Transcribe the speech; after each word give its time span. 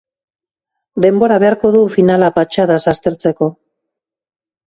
Denbora 1.05 1.35
beharko 1.43 1.69
du 1.75 1.81
finala 1.97 2.31
patxadaz 2.37 2.79
aztertzeko. 2.93 3.51